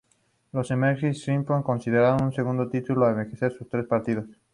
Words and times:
Los 0.51 0.71
Emerging 0.71 1.11
Springboks 1.13 1.63
consiguieron 1.63 2.17
su 2.21 2.31
segundo 2.31 2.67
título 2.67 3.05
al 3.05 3.13
vencer 3.13 3.51
sus 3.51 3.69
tres 3.69 3.85
partidos. 3.85 4.25